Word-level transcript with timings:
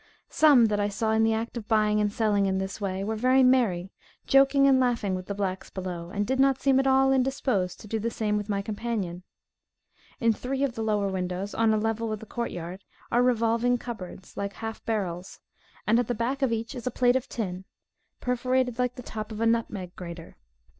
Some 0.31 0.65
that 0.65 0.79
I 0.79 0.89
saw 0.89 1.11
in 1.11 1.23
the 1.23 1.35
act 1.35 1.57
of 1.57 1.67
buying 1.67 2.01
and 2.01 2.11
selling 2.11 2.47
in 2.47 2.57
this 2.57 2.81
way, 2.81 3.03
were 3.03 3.15
very 3.15 3.43
merry, 3.43 3.91
joking 4.25 4.65
and 4.65 4.79
laughing 4.79 5.13
with 5.13 5.27
the 5.27 5.35
blacks 5.35 5.69
below, 5.69 6.09
and 6.09 6.25
did 6.25 6.39
not 6.39 6.59
seem 6.59 6.79
at 6.79 6.87
all 6.87 7.11
indisposed 7.13 7.79
to 7.81 7.87
do 7.87 7.99
the 7.99 8.09
same 8.09 8.35
with 8.35 8.49
my 8.49 8.63
companion. 8.63 9.21
In 10.19 10.33
three 10.33 10.63
of 10.63 10.73
the 10.73 10.81
lower 10.81 11.07
windows, 11.09 11.53
on 11.53 11.71
a 11.71 11.77
level 11.77 12.09
with 12.09 12.19
the 12.19 12.25
court 12.25 12.49
yard, 12.49 12.83
are 13.11 13.21
revolving 13.21 13.77
cupboards, 13.77 14.35
like 14.35 14.53
half 14.53 14.83
barrels, 14.85 15.39
and 15.85 15.99
at 15.99 16.07
the 16.07 16.15
back 16.15 16.41
of 16.41 16.51
each 16.51 16.73
is 16.73 16.87
a 16.87 16.89
plate 16.89 17.15
of 17.15 17.29
tin, 17.29 17.65
perforated 18.19 18.79
like 18.79 18.95
the 18.95 19.03
top 19.03 19.31
of 19.31 19.39
a 19.39 19.45
nutmeg 19.45 19.95
grater. 19.95 20.35